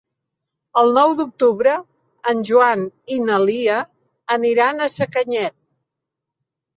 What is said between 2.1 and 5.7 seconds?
en Joan i na Lia aniran a Sacanyet.